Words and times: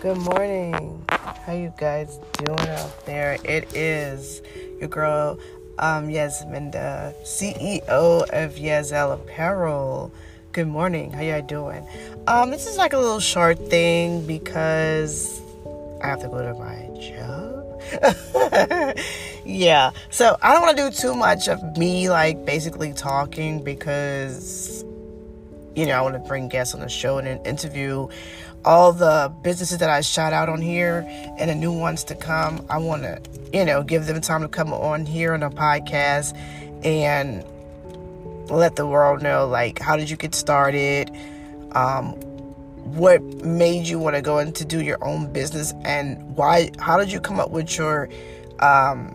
Good 0.00 0.18
morning. 0.18 1.04
How 1.08 1.54
you 1.54 1.74
guys 1.76 2.20
doing 2.44 2.68
out 2.68 3.04
there? 3.04 3.36
It 3.42 3.74
is 3.74 4.42
your 4.78 4.88
girl 4.88 5.40
um 5.76 6.06
Yasminda, 6.06 7.14
CEO 7.24 7.80
of 7.90 8.54
Yazel 8.54 9.14
Apparel. 9.14 10.12
Good 10.52 10.68
morning. 10.68 11.10
How 11.10 11.22
y'all 11.22 11.42
doing? 11.42 11.84
Um, 12.28 12.50
this 12.50 12.68
is 12.68 12.76
like 12.76 12.92
a 12.92 12.96
little 12.96 13.18
short 13.18 13.58
thing 13.70 14.24
because 14.24 15.40
I 16.00 16.06
have 16.06 16.20
to 16.20 16.28
go 16.28 16.42
to 16.42 16.54
my 16.54 16.88
job. 17.00 18.96
yeah. 19.44 19.90
So 20.10 20.36
I 20.40 20.52
don't 20.52 20.62
want 20.62 20.76
to 20.76 20.90
do 20.90 20.96
too 20.96 21.14
much 21.16 21.48
of 21.48 21.76
me 21.76 22.08
like 22.08 22.44
basically 22.44 22.92
talking 22.92 23.64
because 23.64 24.77
you 25.78 25.86
know, 25.86 25.92
I 25.92 26.00
want 26.00 26.14
to 26.14 26.28
bring 26.28 26.48
guests 26.48 26.74
on 26.74 26.80
the 26.80 26.88
show 26.88 27.18
and 27.18 27.46
interview 27.46 28.08
all 28.64 28.92
the 28.92 29.32
businesses 29.42 29.78
that 29.78 29.88
I 29.88 30.00
shout 30.00 30.32
out 30.32 30.48
on 30.48 30.60
here 30.60 31.04
and 31.38 31.48
the 31.48 31.54
new 31.54 31.72
ones 31.72 32.02
to 32.04 32.16
come. 32.16 32.66
I 32.68 32.78
want 32.78 33.02
to, 33.02 33.20
you 33.52 33.64
know, 33.64 33.84
give 33.84 34.06
them 34.06 34.20
time 34.20 34.42
to 34.42 34.48
come 34.48 34.72
on 34.72 35.06
here 35.06 35.34
on 35.34 35.40
the 35.40 35.50
podcast 35.50 36.36
and 36.84 37.44
let 38.50 38.74
the 38.74 38.88
world 38.88 39.22
know, 39.22 39.46
like, 39.46 39.78
how 39.78 39.96
did 39.96 40.10
you 40.10 40.16
get 40.16 40.34
started? 40.34 41.12
Um, 41.72 42.14
what 42.96 43.22
made 43.44 43.86
you 43.86 44.00
want 44.00 44.16
to 44.16 44.22
go 44.22 44.38
into 44.38 44.64
do 44.64 44.80
your 44.80 44.98
own 45.04 45.30
business 45.30 45.74
and 45.84 46.34
why 46.34 46.70
how 46.78 46.96
did 46.96 47.12
you 47.12 47.20
come 47.20 47.38
up 47.38 47.50
with 47.50 47.76
your 47.76 48.08
um 48.60 49.14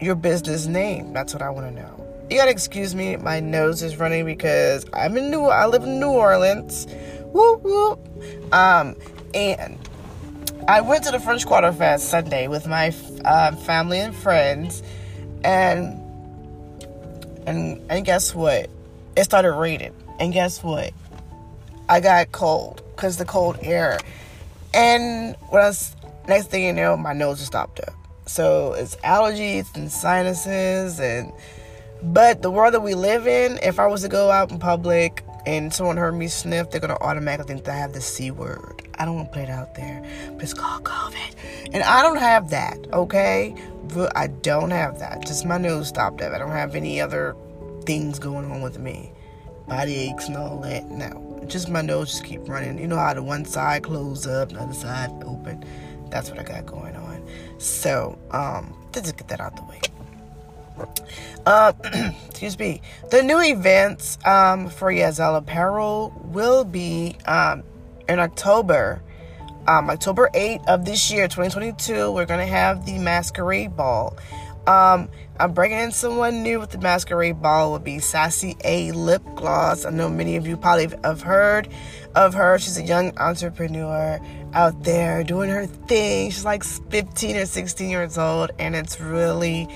your 0.00 0.16
business 0.16 0.66
name 0.66 1.12
that's 1.12 1.32
what 1.32 1.40
i 1.40 1.48
want 1.48 1.64
to 1.68 1.80
know 1.80 1.95
you 2.30 2.36
gotta 2.36 2.50
excuse 2.50 2.94
me, 2.94 3.16
my 3.16 3.40
nose 3.40 3.82
is 3.82 3.96
running 3.98 4.24
because 4.24 4.84
I'm 4.92 5.16
in 5.16 5.30
New 5.30 5.44
I 5.44 5.66
live 5.66 5.84
in 5.84 6.00
New 6.00 6.10
Orleans. 6.10 6.86
Whoop 7.32 7.62
whoop. 7.62 8.00
Um, 8.52 8.96
and 9.34 9.78
I 10.66 10.80
went 10.80 11.04
to 11.04 11.12
the 11.12 11.20
French 11.20 11.46
Quarter 11.46 11.72
Fest 11.72 12.08
Sunday 12.08 12.48
with 12.48 12.66
my 12.66 12.92
uh, 13.24 13.52
family 13.52 14.00
and 14.00 14.14
friends, 14.14 14.82
and 15.44 16.00
and 17.46 17.80
and 17.88 18.04
guess 18.04 18.34
what? 18.34 18.68
It 19.16 19.24
started 19.24 19.52
raining, 19.52 19.94
and 20.18 20.32
guess 20.32 20.64
what? 20.64 20.92
I 21.88 22.00
got 22.00 22.32
cold 22.32 22.82
because 22.96 23.18
the 23.18 23.24
cold 23.24 23.58
air, 23.62 24.00
and 24.74 25.36
when 25.50 25.62
I 25.62 25.68
was, 25.68 25.94
next 26.26 26.46
thing 26.46 26.64
you 26.64 26.72
know, 26.72 26.96
my 26.96 27.12
nose 27.12 27.38
just 27.38 27.52
stopped 27.52 27.78
up. 27.80 27.94
So 28.26 28.72
it's 28.72 28.96
allergies 28.96 29.72
and 29.76 29.92
sinuses 29.92 30.98
and 30.98 31.32
but 32.02 32.42
the 32.42 32.50
world 32.50 32.74
that 32.74 32.80
we 32.80 32.94
live 32.94 33.26
in, 33.26 33.58
if 33.62 33.78
I 33.78 33.86
was 33.86 34.02
to 34.02 34.08
go 34.08 34.30
out 34.30 34.50
in 34.50 34.58
public 34.58 35.24
and 35.46 35.72
someone 35.72 35.96
heard 35.96 36.12
me 36.12 36.28
sniff, 36.28 36.70
they're 36.70 36.80
gonna 36.80 36.98
automatically 37.00 37.54
think 37.54 37.64
that 37.66 37.74
I 37.74 37.78
have 37.78 37.92
the 37.92 38.00
C 38.00 38.30
word. 38.30 38.88
I 38.98 39.04
don't 39.04 39.16
want 39.16 39.32
to 39.32 39.38
put 39.38 39.48
it 39.48 39.50
out 39.50 39.74
there, 39.74 40.02
but 40.32 40.42
it's 40.42 40.54
called 40.54 40.84
COVID, 40.84 41.68
and 41.72 41.82
I 41.82 42.02
don't 42.02 42.18
have 42.18 42.50
that. 42.50 42.78
Okay, 42.92 43.54
I 44.14 44.26
don't 44.26 44.70
have 44.70 44.98
that. 44.98 45.26
Just 45.26 45.44
my 45.46 45.58
nose 45.58 45.88
stopped 45.88 46.20
up. 46.20 46.32
I 46.32 46.38
don't 46.38 46.50
have 46.50 46.74
any 46.74 47.00
other 47.00 47.36
things 47.84 48.18
going 48.18 48.50
on 48.50 48.62
with 48.62 48.78
me, 48.78 49.12
body 49.68 49.94
aches 49.96 50.28
and 50.28 50.36
all 50.36 50.58
that. 50.60 50.90
No, 50.90 51.42
just 51.46 51.68
my 51.68 51.82
nose 51.82 52.10
just 52.10 52.24
keep 52.24 52.48
running. 52.48 52.78
You 52.78 52.88
know 52.88 52.96
how 52.96 53.14
the 53.14 53.22
one 53.22 53.44
side 53.44 53.84
closed 53.84 54.26
up, 54.26 54.50
the 54.50 54.60
other 54.60 54.74
side 54.74 55.10
open. 55.24 55.64
That's 56.10 56.30
what 56.30 56.38
I 56.38 56.42
got 56.42 56.66
going 56.66 56.96
on. 56.96 57.26
So, 57.58 58.18
um, 58.30 58.74
let's 58.94 59.08
just 59.08 59.16
get 59.16 59.28
that 59.28 59.40
out 59.40 59.56
the 59.56 59.64
way. 59.64 59.80
Uh, 61.44 61.72
excuse 62.28 62.58
me. 62.58 62.82
The 63.10 63.22
new 63.22 63.40
events 63.40 64.18
um, 64.24 64.68
for 64.68 64.92
Yazel 64.92 65.38
Apparel 65.38 66.12
will 66.24 66.64
be 66.64 67.16
um, 67.26 67.62
in 68.08 68.18
October. 68.18 69.02
Um, 69.68 69.90
October 69.90 70.30
8th 70.32 70.64
of 70.66 70.84
this 70.84 71.10
year, 71.10 71.26
2022, 71.26 72.12
we're 72.12 72.24
going 72.24 72.38
to 72.40 72.46
have 72.46 72.86
the 72.86 72.98
Masquerade 72.98 73.76
Ball. 73.76 74.16
Um, 74.66 75.08
I'm 75.38 75.52
bringing 75.52 75.78
in 75.78 75.92
someone 75.92 76.42
new 76.42 76.58
with 76.58 76.70
the 76.70 76.78
Masquerade 76.78 77.40
Ball. 77.40 77.70
Will 77.72 77.78
be 77.78 77.98
Sassy 77.98 78.56
A 78.64 78.90
Lip 78.92 79.22
Gloss. 79.36 79.84
I 79.84 79.90
know 79.90 80.08
many 80.08 80.36
of 80.36 80.46
you 80.46 80.56
probably 80.56 80.88
have 81.04 81.22
heard 81.22 81.68
of 82.14 82.34
her. 82.34 82.58
She's 82.58 82.78
a 82.78 82.82
young 82.82 83.16
entrepreneur 83.18 84.18
out 84.54 84.82
there 84.82 85.22
doing 85.22 85.50
her 85.50 85.66
thing. 85.66 86.30
She's 86.30 86.44
like 86.44 86.64
15 86.64 87.36
or 87.36 87.46
16 87.46 87.90
years 87.90 88.18
old, 88.18 88.50
and 88.58 88.74
it's 88.74 89.00
really 89.00 89.68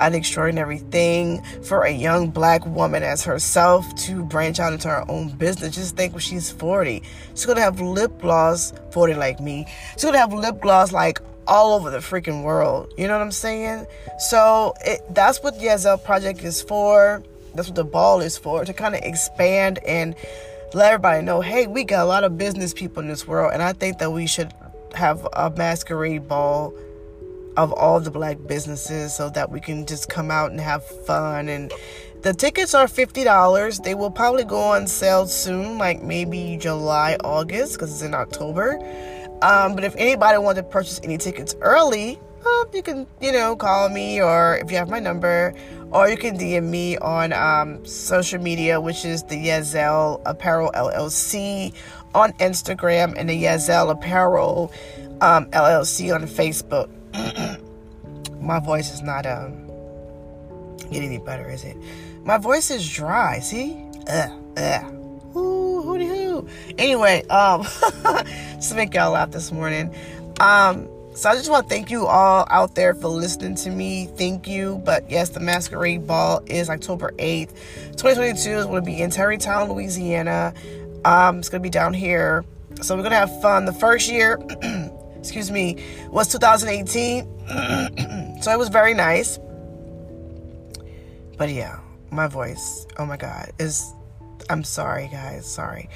an 0.00 0.14
extraordinary 0.14 0.78
thing 0.78 1.42
for 1.62 1.82
a 1.82 1.90
young 1.90 2.30
black 2.30 2.64
woman 2.66 3.02
as 3.02 3.22
herself 3.22 3.94
to 3.94 4.24
branch 4.24 4.58
out 4.58 4.72
into 4.72 4.88
her 4.88 5.08
own 5.10 5.28
business. 5.36 5.74
Just 5.74 5.96
think 5.96 6.12
when 6.12 6.20
she's 6.20 6.50
40, 6.50 7.02
she's 7.30 7.46
gonna 7.46 7.60
have 7.60 7.80
lip 7.80 8.18
gloss, 8.20 8.72
40 8.90 9.14
like 9.14 9.40
me, 9.40 9.66
she's 9.92 10.04
gonna 10.04 10.18
have 10.18 10.32
lip 10.32 10.60
gloss 10.60 10.92
like 10.92 11.20
all 11.46 11.74
over 11.74 11.90
the 11.90 11.98
freaking 11.98 12.42
world. 12.42 12.92
You 12.96 13.08
know 13.08 13.14
what 13.14 13.22
I'm 13.22 13.32
saying? 13.32 13.86
So 14.18 14.74
it, 14.84 15.02
that's 15.10 15.42
what 15.42 15.58
the 15.58 15.66
Yazel 15.66 16.02
Project 16.02 16.42
is 16.44 16.62
for. 16.62 17.22
That's 17.54 17.68
what 17.68 17.74
the 17.76 17.84
ball 17.84 18.20
is 18.20 18.38
for 18.38 18.64
to 18.64 18.72
kind 18.72 18.94
of 18.94 19.02
expand 19.02 19.80
and 19.86 20.14
let 20.72 20.92
everybody 20.92 21.24
know 21.24 21.40
hey, 21.40 21.66
we 21.66 21.84
got 21.84 22.04
a 22.04 22.06
lot 22.06 22.24
of 22.24 22.38
business 22.38 22.72
people 22.72 23.02
in 23.02 23.08
this 23.08 23.26
world, 23.26 23.52
and 23.52 23.62
I 23.62 23.72
think 23.72 23.98
that 23.98 24.12
we 24.12 24.26
should 24.26 24.52
have 24.94 25.26
a 25.32 25.50
masquerade 25.50 26.28
ball 26.28 26.72
of 27.56 27.72
all 27.72 28.00
the 28.00 28.10
black 28.10 28.38
businesses 28.46 29.14
so 29.14 29.30
that 29.30 29.50
we 29.50 29.60
can 29.60 29.86
just 29.86 30.08
come 30.08 30.30
out 30.30 30.50
and 30.50 30.60
have 30.60 30.84
fun. 30.84 31.48
And 31.48 31.72
the 32.22 32.34
tickets 32.34 32.74
are 32.74 32.86
$50 32.86 33.82
they 33.82 33.94
will 33.94 34.10
probably 34.10 34.44
go 34.44 34.60
on 34.60 34.86
sale 34.86 35.26
soon 35.26 35.78
like 35.78 36.02
maybe 36.02 36.58
july 36.60 37.16
august 37.24 37.74
because 37.74 37.92
it's 37.92 38.02
in 38.02 38.14
october. 38.14 38.78
Um, 39.42 39.74
but 39.74 39.84
if 39.84 39.96
anybody 39.96 40.36
wants 40.36 40.60
to 40.60 40.62
purchase 40.62 41.00
any 41.02 41.16
tickets 41.16 41.56
early 41.62 42.20
um, 42.44 42.66
you 42.74 42.82
can 42.82 43.06
you 43.20 43.32
know 43.32 43.56
call 43.56 43.88
me 43.88 44.20
or 44.20 44.58
if 44.58 44.70
you 44.70 44.76
have 44.76 44.88
my 44.90 44.98
number 44.98 45.54
or 45.90 46.08
you 46.08 46.16
can 46.16 46.38
dm 46.38 46.64
me 46.64 46.96
on 46.98 47.32
um, 47.32 47.84
social 47.84 48.40
media 48.40 48.80
which 48.80 49.04
is 49.04 49.22
the 49.24 49.36
yazel 49.36 50.20
apparel 50.26 50.70
llc 50.74 51.74
on 52.14 52.32
instagram 52.34 53.14
and 53.16 53.28
the 53.28 53.44
yazel 53.44 53.90
apparel 53.90 54.72
um, 55.20 55.46
llc 55.50 56.14
on 56.14 56.22
facebook 56.22 56.90
my 58.40 58.60
voice 58.60 58.92
is 58.92 59.02
not 59.02 59.26
um 59.26 59.66
get 60.90 61.02
any 61.02 61.18
better, 61.18 61.48
is 61.48 61.64
it? 61.64 61.76
My 62.24 62.38
voice 62.38 62.70
is 62.70 62.88
dry. 62.88 63.40
See? 63.40 63.84
Ugh, 64.08 64.30
ugh. 64.56 65.36
Ooh, 65.36 65.82
hooty 65.82 66.06
hoo. 66.06 66.48
Anyway, 66.78 67.22
um, 67.28 67.62
just 68.54 68.70
to 68.70 68.74
make 68.74 68.94
y'all 68.94 69.12
laugh 69.12 69.30
this 69.30 69.52
morning. 69.52 69.94
Um, 70.40 70.88
so 71.14 71.28
I 71.28 71.34
just 71.34 71.50
want 71.50 71.68
to 71.68 71.74
thank 71.74 71.90
you 71.90 72.06
all 72.06 72.46
out 72.50 72.74
there 72.74 72.94
for 72.94 73.08
listening 73.08 73.54
to 73.56 73.70
me. 73.70 74.06
Thank 74.16 74.48
you. 74.48 74.80
But 74.84 75.10
yes, 75.10 75.30
the 75.30 75.40
Masquerade 75.40 76.06
Ball 76.06 76.42
is 76.46 76.70
October 76.70 77.12
8th. 77.18 77.50
2022 77.96 78.50
is 78.50 78.66
going 78.66 78.76
to 78.76 78.82
be 78.82 79.00
in 79.00 79.10
Terrytown, 79.10 79.68
Louisiana. 79.68 80.54
Um, 81.04 81.38
it's 81.38 81.48
going 81.48 81.62
to 81.62 81.66
be 81.66 81.70
down 81.70 81.94
here. 81.94 82.44
So 82.82 82.96
we're 82.96 83.02
going 83.02 83.12
to 83.12 83.18
have 83.18 83.42
fun. 83.42 83.64
The 83.64 83.72
first 83.72 84.10
year 84.10 84.38
excuse 85.20 85.50
me, 85.50 85.82
was 86.10 86.28
2018. 86.28 87.24
so 88.42 88.52
it 88.52 88.58
was 88.58 88.68
very 88.68 88.94
nice. 88.94 89.38
But 91.38 91.50
yeah, 91.50 91.78
my 92.10 92.26
voice, 92.26 92.86
oh 92.98 93.06
my 93.06 93.16
god, 93.16 93.52
is 93.58 93.92
I'm 94.48 94.64
sorry 94.64 95.08
guys, 95.12 95.46
sorry. 95.46 95.88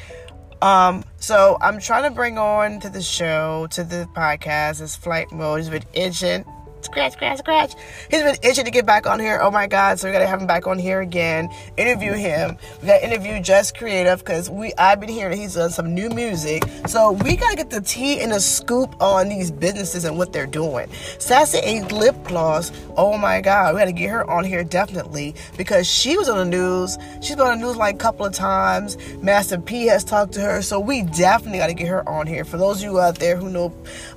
Um, 0.62 1.04
so 1.18 1.58
I'm 1.60 1.80
trying 1.80 2.04
to 2.04 2.14
bring 2.14 2.38
on 2.38 2.80
to 2.80 2.88
the 2.88 3.02
show, 3.02 3.66
to 3.72 3.84
the 3.84 4.08
podcast, 4.14 4.78
this 4.78 4.96
flight 4.96 5.30
mode. 5.32 5.60
He's 5.60 5.68
been 5.68 5.84
itching 5.92 6.44
scratch, 6.84 7.12
scratch, 7.12 7.38
scratch. 7.38 7.74
He's 8.10 8.22
been 8.22 8.36
itching 8.42 8.64
to 8.64 8.70
get 8.70 8.86
back 8.86 9.06
on 9.06 9.20
here. 9.20 9.40
Oh 9.42 9.50
my 9.50 9.66
God. 9.66 9.98
So 9.98 10.08
we 10.08 10.12
got 10.12 10.20
to 10.20 10.26
have 10.26 10.40
him 10.40 10.46
back 10.46 10.66
on 10.66 10.78
here 10.78 11.00
again, 11.00 11.50
interview 11.76 12.12
him. 12.12 12.56
We 12.80 12.88
got 12.88 12.98
to 12.98 13.06
interview 13.06 13.40
Just 13.40 13.76
Creative 13.76 14.18
because 14.18 14.50
we 14.50 14.72
I've 14.78 15.00
been 15.00 15.08
hearing 15.08 15.38
he's 15.38 15.54
done 15.54 15.70
some 15.70 15.94
new 15.94 16.08
music. 16.10 16.64
So 16.86 17.12
we 17.12 17.36
got 17.36 17.50
to 17.50 17.56
get 17.56 17.70
the 17.70 17.80
tea 17.80 18.20
and 18.20 18.32
the 18.32 18.40
scoop 18.40 19.00
on 19.00 19.28
these 19.28 19.50
businesses 19.50 20.04
and 20.04 20.16
what 20.18 20.32
they're 20.32 20.46
doing. 20.46 20.88
Sassy 21.18 21.58
A 21.62 21.82
Lip 21.86 22.16
Gloss. 22.24 22.72
Oh 22.96 23.16
my 23.16 23.40
God. 23.40 23.74
We 23.74 23.80
got 23.80 23.86
to 23.86 23.92
get 23.92 24.10
her 24.10 24.28
on 24.30 24.44
here 24.44 24.64
definitely 24.64 25.34
because 25.56 25.86
she 25.86 26.16
was 26.16 26.28
on 26.28 26.38
the 26.38 26.44
news. 26.44 26.98
She's 27.20 27.36
been 27.36 27.46
on 27.46 27.60
the 27.60 27.66
news 27.66 27.76
like 27.76 27.94
a 27.96 27.98
couple 27.98 28.26
of 28.26 28.32
times. 28.32 28.96
Master 29.22 29.58
P 29.58 29.86
has 29.86 30.04
talked 30.04 30.32
to 30.34 30.40
her. 30.40 30.62
So 30.62 30.80
we 30.80 31.02
definitely 31.02 31.58
got 31.58 31.68
to 31.68 31.74
get 31.74 31.88
her 31.88 32.08
on 32.08 32.26
here. 32.26 32.44
For 32.44 32.58
those 32.58 32.78
of 32.78 32.84
you 32.84 33.00
out 33.00 33.18
there 33.18 33.36
who 33.36 33.50
know 33.50 33.72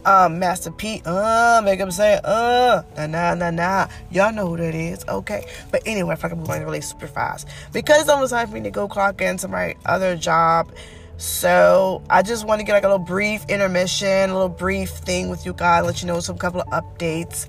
um, 0.05 0.39
Master 0.39 0.71
P, 0.71 1.01
uh, 1.05 1.61
make 1.63 1.79
him 1.79 1.91
say, 1.91 2.19
uh, 2.23 2.56
uh, 2.57 2.83
nah, 2.97 3.07
nah, 3.07 3.35
nah, 3.35 3.51
nah. 3.51 3.87
Y'all 4.11 4.33
know 4.33 4.47
who 4.47 4.57
that 4.57 4.75
is, 4.75 5.05
okay? 5.07 5.45
But 5.71 5.83
anyway, 5.85 6.13
if 6.13 6.25
I 6.25 6.29
can 6.29 6.39
move 6.39 6.49
on 6.49 6.63
really 6.63 6.81
super 6.81 7.07
fast. 7.07 7.47
Because 7.73 8.01
it's 8.01 8.09
almost 8.09 8.31
time 8.31 8.47
for 8.47 8.55
me 8.55 8.61
to 8.61 8.71
go 8.71 8.87
clock 8.87 9.21
into 9.21 9.47
my 9.47 9.75
other 9.85 10.15
job. 10.15 10.71
So 11.17 12.03
I 12.09 12.21
just 12.21 12.45
want 12.45 12.59
to 12.59 12.65
get 12.65 12.73
like 12.73 12.83
a 12.83 12.87
little 12.87 13.03
brief 13.03 13.43
intermission, 13.49 14.29
a 14.29 14.33
little 14.33 14.49
brief 14.49 14.89
thing 14.89 15.29
with 15.29 15.45
you 15.45 15.53
guys, 15.53 15.83
let 15.85 16.01
you 16.01 16.07
know 16.07 16.19
some 16.19 16.37
couple 16.37 16.61
of 16.61 16.67
updates. 16.67 17.47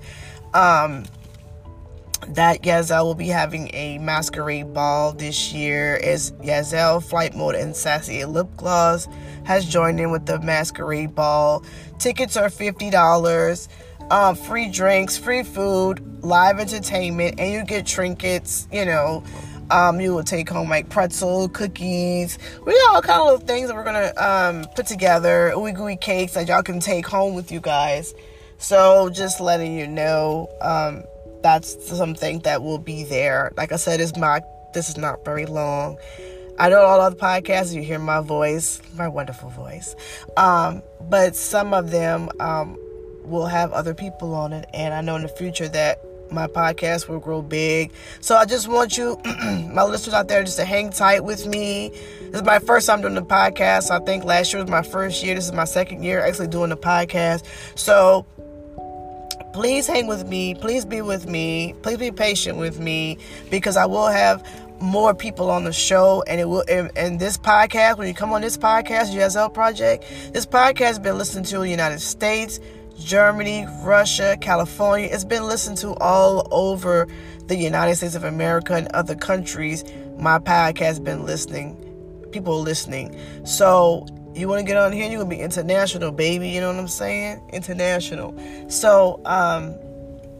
Um, 0.53 1.05
that 2.29 2.63
Yazel 2.63 3.05
will 3.05 3.15
be 3.15 3.27
having 3.27 3.69
a 3.73 3.97
masquerade 3.99 4.73
ball 4.73 5.13
this 5.13 5.53
year 5.53 5.99
as 6.03 6.31
Yazel 6.33 7.03
Flight 7.03 7.35
Mode 7.35 7.55
and 7.55 7.75
Sassy 7.75 8.25
Lip 8.25 8.47
Gloss 8.57 9.07
has 9.45 9.65
joined 9.65 9.99
in 9.99 10.11
with 10.11 10.25
the 10.25 10.39
masquerade 10.39 11.15
ball. 11.15 11.63
Tickets 11.97 12.37
are 12.37 12.49
$50. 12.49 13.67
Um, 14.11 14.35
free 14.35 14.69
drinks, 14.69 15.17
free 15.17 15.43
food, 15.43 16.23
live 16.23 16.59
entertainment, 16.59 17.39
and 17.39 17.53
you 17.53 17.63
get 17.63 17.85
trinkets, 17.85 18.67
you 18.71 18.85
know. 18.85 19.23
Um, 19.71 20.01
you 20.01 20.15
will 20.15 20.23
take 20.23 20.49
home 20.49 20.67
like 20.67 20.89
pretzel, 20.89 21.47
cookies. 21.49 22.39
We 22.65 22.73
got 22.73 22.95
all 22.95 23.01
kind 23.03 23.19
of 23.19 23.25
little 23.25 23.47
things 23.47 23.67
that 23.67 23.75
we're 23.75 23.83
gonna 23.83 24.13
um, 24.17 24.65
put 24.75 24.87
together. 24.87 25.51
Ooey 25.55 25.75
gooey 25.75 25.95
cakes 25.95 26.33
that 26.33 26.47
y'all 26.47 26.63
can 26.63 26.79
take 26.79 27.05
home 27.05 27.35
with 27.35 27.51
you 27.51 27.59
guys. 27.59 28.15
So 28.57 29.09
just 29.09 29.39
letting 29.39 29.77
you 29.77 29.85
know, 29.85 30.49
um, 30.61 31.03
that's 31.43 31.87
something 31.87 32.39
that 32.39 32.63
will 32.63 32.79
be 32.79 33.03
there. 33.03 33.51
Like 33.57 33.71
I 33.71 33.75
said, 33.75 33.99
is 33.99 34.17
my 34.17 34.41
this 34.73 34.89
is 34.89 34.97
not 34.97 35.23
very 35.23 35.45
long. 35.45 35.97
I 36.57 36.69
know 36.69 36.81
all 36.81 36.99
other 36.99 37.15
podcasts 37.15 37.73
you 37.73 37.81
hear 37.81 37.99
my 37.99 38.19
voice, 38.19 38.81
my 38.95 39.07
wonderful 39.07 39.49
voice, 39.49 39.95
um, 40.35 40.83
but 41.09 41.35
some 41.35 41.73
of 41.73 41.91
them 41.91 42.29
um, 42.39 42.77
will 43.29 43.45
have 43.45 43.71
other 43.71 43.93
people 43.93 44.33
on 44.33 44.53
it, 44.53 44.69
and 44.73 44.93
I 44.93 45.01
know 45.01 45.15
in 45.15 45.21
the 45.21 45.29
future 45.29 45.67
that 45.69 45.99
my 46.31 46.47
podcast 46.47 47.07
will 47.07 47.19
grow 47.19 47.41
big. 47.41 47.91
So 48.21 48.35
I 48.35 48.45
just 48.45 48.67
want 48.67 48.97
you, 48.97 49.19
my 49.25 49.83
listeners 49.83 50.13
out 50.13 50.27
there, 50.27 50.43
just 50.43 50.57
to 50.57 50.65
hang 50.65 50.91
tight 50.91 51.23
with 51.23 51.47
me. 51.47 51.89
This 51.89 52.41
is 52.41 52.43
my 52.43 52.59
first 52.59 52.87
time 52.87 53.01
doing 53.01 53.15
the 53.15 53.23
podcast. 53.23 53.91
I 53.91 54.03
think 54.05 54.23
last 54.23 54.53
year 54.53 54.61
was 54.61 54.69
my 54.69 54.83
first 54.83 55.23
year. 55.23 55.35
This 55.35 55.45
is 55.45 55.53
my 55.53 55.65
second 55.65 56.03
year 56.03 56.23
actually 56.23 56.47
doing 56.47 56.69
the 56.69 56.77
podcast. 56.77 57.45
So 57.75 58.25
please 59.53 59.87
hang 59.87 60.07
with 60.07 60.27
me. 60.27 60.55
Please 60.55 60.85
be 60.85 61.01
with 61.01 61.27
me. 61.27 61.73
Please 61.81 61.97
be 61.97 62.11
patient 62.11 62.57
with 62.57 62.79
me 62.79 63.17
because 63.49 63.77
I 63.77 63.85
will 63.85 64.07
have 64.07 64.45
more 64.81 65.13
people 65.13 65.49
on 65.49 65.65
the 65.65 65.73
show 65.73 66.23
and 66.25 66.39
it 66.39 66.45
will 66.47 66.63
and, 66.69 66.89
and 66.95 67.19
this 67.19 67.37
podcast 67.37 67.97
when 67.97 68.07
you 68.07 68.13
come 68.13 68.31
on 68.31 68.41
this 68.41 68.57
podcast 68.57 69.13
Yazel 69.13 69.53
project 69.53 70.05
this 70.31 70.45
podcast 70.45 70.79
has 70.79 70.99
been 70.99 71.17
listened 71.17 71.45
to 71.45 71.57
in 71.57 71.63
the 71.63 71.69
United 71.69 71.99
States 71.99 72.61
Germany, 72.99 73.65
Russia, 73.81 74.37
California. 74.39 75.09
It's 75.11 75.23
been 75.23 75.45
listened 75.45 75.77
to 75.79 75.93
all 75.95 76.47
over 76.51 77.07
the 77.47 77.55
United 77.55 77.95
States 77.95 78.15
of 78.15 78.23
America 78.23 78.75
and 78.75 78.87
other 78.89 79.15
countries. 79.15 79.83
My 80.17 80.39
podcast 80.39 80.79
has 80.79 80.99
been 80.99 81.25
listening, 81.25 81.75
people 82.31 82.61
listening. 82.61 83.17
So 83.45 84.05
you 84.35 84.47
want 84.47 84.59
to 84.59 84.65
get 84.65 84.77
on 84.77 84.91
here, 84.91 85.09
you're 85.09 85.19
going 85.19 85.29
to 85.29 85.35
be 85.35 85.41
international, 85.41 86.11
baby. 86.11 86.49
You 86.49 86.61
know 86.61 86.67
what 86.67 86.79
I'm 86.79 86.87
saying? 86.87 87.41
International. 87.51 88.35
So, 88.69 89.21
um, 89.25 89.75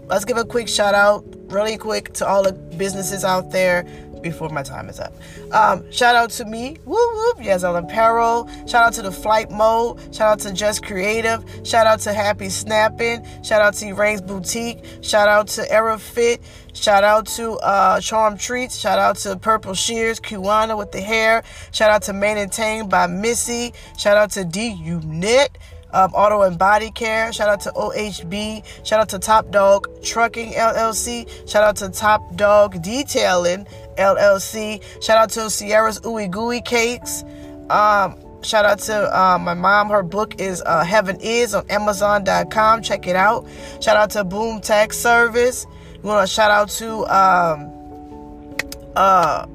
let's 0.07 0.25
give 0.25 0.37
a 0.37 0.45
quick 0.45 0.67
shout 0.67 0.95
out, 0.95 1.23
really 1.49 1.77
quick, 1.77 2.13
to 2.15 2.27
all 2.27 2.43
the 2.43 2.53
businesses 2.53 3.23
out 3.23 3.51
there 3.51 3.85
before 4.21 4.49
my 4.49 4.63
time 4.63 4.89
is 4.89 4.99
up. 4.99 5.13
Um, 5.51 5.89
shout 5.91 6.15
out 6.15 6.29
to 6.31 6.45
me, 6.45 6.77
whoop 6.85 7.13
whoop, 7.13 7.45
Yazel 7.45 7.77
Apparel. 7.77 8.49
Shout 8.67 8.85
out 8.85 8.93
to 8.93 9.01
the 9.01 9.11
Flight 9.11 9.49
Mode. 9.51 9.99
Shout 10.13 10.33
out 10.33 10.39
to 10.41 10.53
Just 10.53 10.83
Creative. 10.83 11.43
Shout 11.63 11.87
out 11.87 11.99
to 12.01 12.13
Happy 12.13 12.49
Snapping. 12.49 13.25
Shout 13.43 13.61
out 13.61 13.73
to 13.75 13.93
Rain's 13.93 14.21
Boutique. 14.21 14.83
Shout 15.01 15.27
out 15.27 15.47
to 15.49 15.71
Era 15.71 15.97
Fit. 15.97 16.41
Shout 16.73 17.03
out 17.03 17.25
to 17.27 17.53
uh, 17.53 17.99
Charm 17.99 18.37
Treats. 18.37 18.77
Shout 18.77 18.99
out 18.99 19.17
to 19.17 19.35
Purple 19.37 19.73
Shears, 19.73 20.19
Kiwana 20.19 20.77
with 20.77 20.91
the 20.91 21.01
hair. 21.01 21.43
Shout 21.71 21.89
out 21.89 22.03
to 22.03 22.13
Maintain 22.13 22.87
by 22.87 23.07
Missy. 23.07 23.73
Shout 23.97 24.17
out 24.17 24.31
to 24.31 24.45
D 24.45 24.69
Unit 24.69 25.57
um, 25.91 26.13
Auto 26.13 26.43
and 26.43 26.57
Body 26.57 26.91
Care. 26.91 27.31
Shout 27.33 27.49
out 27.49 27.61
to 27.61 27.71
OHB. 27.71 28.63
Shout 28.85 28.99
out 28.99 29.09
to 29.09 29.19
Top 29.19 29.51
Dog 29.51 29.87
Trucking 30.03 30.53
LLC. 30.53 31.49
Shout 31.49 31.63
out 31.63 31.75
to 31.77 31.89
Top 31.89 32.35
Dog 32.35 32.81
Detailing 32.81 33.65
LLC. 33.97 34.81
Shout 35.03 35.17
out 35.17 35.29
to 35.31 35.49
Sierra's 35.49 35.99
Ooey 36.01 36.29
Gooey 36.29 36.61
Cakes. 36.61 37.23
Um, 37.69 38.17
shout 38.41 38.65
out 38.65 38.79
to 38.79 39.17
uh, 39.17 39.37
my 39.37 39.53
mom. 39.53 39.89
Her 39.89 40.03
book 40.03 40.39
is 40.39 40.61
uh, 40.65 40.83
Heaven 40.83 41.17
Is 41.21 41.53
on 41.53 41.65
Amazon.com. 41.69 42.81
Check 42.81 43.07
it 43.07 43.15
out. 43.15 43.47
Shout 43.81 43.97
out 43.97 44.11
to 44.11 44.23
Boom 44.23 44.61
Tech 44.61 44.93
Service. 44.93 45.65
We 46.01 46.09
want 46.09 46.27
to 46.27 46.33
shout 46.33 46.51
out 46.51 46.69
to 46.69 47.05
um, 47.13 48.55
uh, 48.95 49.45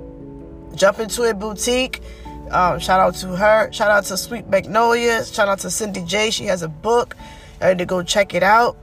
Jump 0.74 0.98
Into 0.98 1.22
It 1.24 1.38
Boutique. 1.38 2.02
Um, 2.54 2.78
shout 2.78 3.00
out 3.00 3.16
to 3.16 3.34
her. 3.34 3.72
Shout 3.72 3.90
out 3.90 4.04
to 4.04 4.16
Sweet 4.16 4.46
Magnolia. 4.46 5.24
Shout 5.24 5.48
out 5.48 5.58
to 5.60 5.70
Cindy 5.70 6.02
J. 6.02 6.30
She 6.30 6.44
has 6.44 6.62
a 6.62 6.68
book. 6.68 7.16
I 7.60 7.70
need 7.70 7.78
to 7.78 7.86
go 7.86 8.02
check 8.04 8.32
it 8.32 8.44
out. 8.44 8.76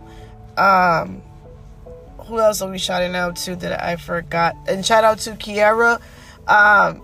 Um, 0.57 1.21
who 2.25 2.39
else 2.39 2.61
are 2.61 2.69
we 2.69 2.77
shouting 2.77 3.15
out 3.15 3.37
to 3.37 3.55
that 3.55 3.81
I 3.81 3.95
forgot? 3.95 4.57
And 4.67 4.85
shout 4.85 5.05
out 5.05 5.19
to 5.19 5.31
Kiara. 5.31 5.95
Um, 6.47 7.01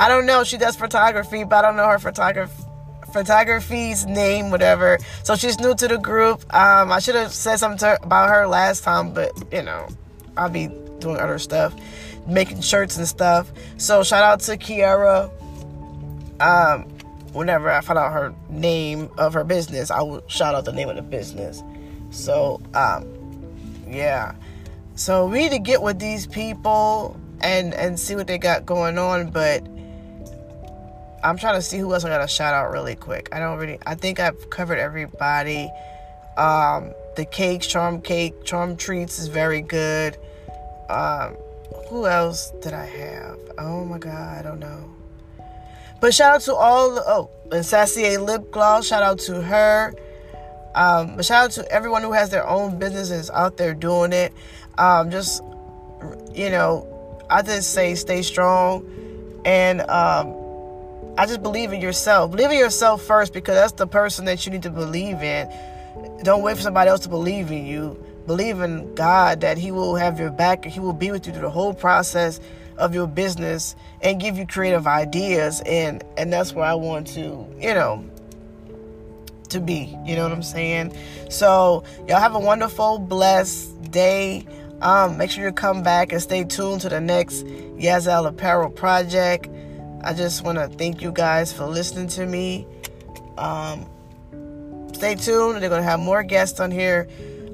I 0.00 0.08
don't 0.08 0.26
know. 0.26 0.42
She 0.42 0.58
does 0.58 0.74
photography, 0.74 1.44
but 1.44 1.64
I 1.64 1.68
don't 1.68 1.76
know 1.76 1.88
her 1.88 2.00
photography 2.00 2.64
photography's 3.12 4.06
name, 4.06 4.50
whatever. 4.50 4.98
So 5.24 5.36
she's 5.36 5.58
new 5.58 5.74
to 5.74 5.88
the 5.88 5.98
group. 5.98 6.42
Um, 6.54 6.92
I 6.92 7.00
should 7.00 7.16
have 7.16 7.32
said 7.32 7.56
something 7.56 7.86
her, 7.88 7.98
about 8.02 8.30
her 8.30 8.46
last 8.46 8.84
time, 8.84 9.12
but 9.12 9.32
you 9.52 9.62
know, 9.62 9.88
I'll 10.36 10.50
be 10.50 10.68
doing 10.98 11.18
other 11.18 11.38
stuff, 11.38 11.74
making 12.26 12.60
shirts 12.60 12.96
and 12.96 13.06
stuff. 13.06 13.52
So 13.78 14.02
shout 14.02 14.22
out 14.22 14.40
to 14.40 14.56
Kiera. 14.56 15.30
Um, 16.40 16.84
whenever 17.32 17.70
I 17.70 17.80
find 17.80 17.98
out 17.98 18.12
her 18.12 18.34
name 18.48 19.10
of 19.18 19.34
her 19.34 19.44
business, 19.44 19.90
I 19.90 20.02
will 20.02 20.22
shout 20.28 20.54
out 20.54 20.64
the 20.64 20.72
name 20.72 20.88
of 20.88 20.96
the 20.96 21.02
business. 21.02 21.62
So, 22.10 22.60
um, 22.74 23.06
yeah. 23.88 24.34
So 24.94 25.26
we 25.26 25.38
need 25.38 25.52
to 25.52 25.58
get 25.58 25.82
with 25.82 25.98
these 25.98 26.26
people 26.26 27.18
and 27.42 27.72
and 27.74 27.98
see 27.98 28.14
what 28.14 28.26
they 28.26 28.38
got 28.38 28.66
going 28.66 28.98
on, 28.98 29.30
but 29.30 29.66
I'm 31.22 31.36
trying 31.36 31.54
to 31.54 31.62
see 31.62 31.78
who 31.78 31.92
else 31.92 32.04
I 32.04 32.08
gotta 32.08 32.28
shout 32.28 32.54
out 32.54 32.70
really 32.70 32.96
quick. 32.96 33.28
I 33.32 33.38
don't 33.38 33.58
really 33.58 33.78
I 33.86 33.94
think 33.94 34.20
I've 34.20 34.50
covered 34.50 34.78
everybody. 34.78 35.70
Um 36.36 36.92
the 37.16 37.24
cakes, 37.24 37.66
charm 37.66 38.00
cake, 38.00 38.44
charm 38.44 38.76
treats 38.76 39.18
is 39.18 39.28
very 39.28 39.62
good. 39.62 40.16
Um 40.88 41.36
who 41.88 42.06
else 42.06 42.52
did 42.62 42.72
I 42.72 42.86
have? 42.86 43.38
Oh 43.58 43.84
my 43.84 43.98
god, 43.98 44.38
I 44.38 44.42
don't 44.42 44.60
know. 44.60 44.99
But 46.00 46.14
shout 46.14 46.36
out 46.36 46.40
to 46.42 46.54
all 46.54 46.94
the, 46.94 47.02
oh 47.06 47.30
and 47.52 47.64
Sassy 47.64 48.16
lip 48.16 48.50
gloss, 48.50 48.86
shout 48.86 49.02
out 49.02 49.18
to 49.20 49.42
her. 49.42 49.94
Um, 50.74 51.16
but 51.16 51.24
shout 51.24 51.44
out 51.44 51.50
to 51.52 51.70
everyone 51.70 52.02
who 52.02 52.12
has 52.12 52.30
their 52.30 52.46
own 52.46 52.78
businesses 52.78 53.28
out 53.30 53.56
there 53.56 53.74
doing 53.74 54.12
it. 54.12 54.32
Um, 54.78 55.10
just 55.10 55.42
you 56.32 56.50
know, 56.50 56.86
I 57.28 57.42
just 57.42 57.74
say 57.74 57.94
stay 57.94 58.22
strong 58.22 58.86
and 59.44 59.80
um, 59.82 60.34
I 61.18 61.26
just 61.26 61.42
believe 61.42 61.72
in 61.72 61.80
yourself. 61.80 62.30
Believe 62.30 62.50
in 62.50 62.58
yourself 62.58 63.02
first 63.02 63.32
because 63.32 63.56
that's 63.56 63.72
the 63.72 63.86
person 63.86 64.24
that 64.26 64.46
you 64.46 64.52
need 64.52 64.62
to 64.62 64.70
believe 64.70 65.22
in. 65.22 65.50
Don't 66.22 66.42
wait 66.42 66.56
for 66.56 66.62
somebody 66.62 66.88
else 66.88 67.00
to 67.00 67.08
believe 67.08 67.50
in 67.50 67.66
you. 67.66 68.02
Believe 68.26 68.60
in 68.60 68.94
God 68.94 69.40
that 69.40 69.58
He 69.58 69.72
will 69.72 69.96
have 69.96 70.20
your 70.20 70.30
back 70.30 70.64
and 70.64 70.72
He 70.72 70.80
will 70.80 70.92
be 70.92 71.10
with 71.10 71.26
you 71.26 71.32
through 71.32 71.42
the 71.42 71.50
whole 71.50 71.74
process 71.74 72.38
of 72.80 72.94
your 72.94 73.06
business 73.06 73.76
and 74.02 74.20
give 74.20 74.36
you 74.36 74.46
creative 74.46 74.86
ideas 74.86 75.62
and 75.66 76.02
and 76.16 76.32
that's 76.32 76.52
where 76.52 76.64
I 76.64 76.74
want 76.74 77.06
to, 77.08 77.46
you 77.58 77.74
know, 77.74 78.04
to 79.50 79.60
be. 79.60 79.96
You 80.04 80.16
know 80.16 80.24
what 80.24 80.32
I'm 80.32 80.42
saying? 80.42 80.96
So 81.28 81.84
y'all 82.08 82.18
have 82.18 82.34
a 82.34 82.40
wonderful, 82.40 82.98
blessed 82.98 83.90
day. 83.90 84.46
Um, 84.80 85.18
make 85.18 85.30
sure 85.30 85.44
you 85.44 85.52
come 85.52 85.82
back 85.82 86.12
and 86.12 86.22
stay 86.22 86.42
tuned 86.44 86.80
to 86.82 86.88
the 86.88 87.00
next 87.00 87.44
Yazel 87.44 88.26
Apparel 88.26 88.70
project. 88.70 89.48
I 90.02 90.14
just 90.14 90.42
want 90.42 90.56
to 90.56 90.68
thank 90.68 91.02
you 91.02 91.12
guys 91.12 91.52
for 91.52 91.66
listening 91.66 92.08
to 92.08 92.26
me. 92.26 92.66
Um, 93.36 93.86
stay 94.94 95.14
tuned. 95.14 95.60
They're 95.62 95.68
going 95.68 95.82
to 95.82 95.88
have 95.88 96.00
more 96.00 96.22
guests 96.22 96.60
on 96.60 96.70
here. 96.70 97.06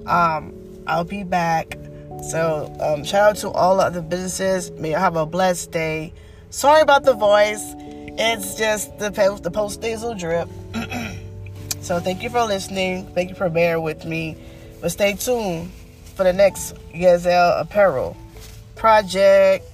Um, 0.07 0.55
I'll 0.87 1.05
be 1.05 1.25
back. 1.25 1.77
So, 2.23 2.75
um, 2.81 3.05
shout 3.05 3.31
out 3.31 3.37
to 3.37 3.51
all 3.51 3.81
other 3.81 4.03
businesses. 4.03 4.71
May 4.73 4.91
you 4.91 4.97
have 4.97 5.17
a 5.17 5.27
blessed 5.27 5.71
day. 5.71 6.13
Sorry 6.51 6.81
about 6.81 7.05
the 7.05 7.15
voice. 7.15 7.75
It's 8.19 8.55
just 8.55 8.99
the 8.99 9.13
post, 9.13 9.43
the 9.43 9.51
post 9.51 9.81
nasal 9.81 10.15
drip. 10.15 10.49
so, 11.81 12.01
thank 12.01 12.23
you 12.23 12.31
for 12.31 12.45
listening. 12.45 13.07
Thank 13.15 13.31
you 13.31 13.37
for 13.37 13.49
bearing 13.49 13.83
with 13.83 14.05
me. 14.05 14.37
But 14.81 14.93
stay 14.93 15.15
tuned 15.15 15.71
for 16.15 16.25
the 16.25 16.33
next 16.33 16.75
Yazel 16.95 17.61
Apparel 17.61 18.17
project. 18.75 19.65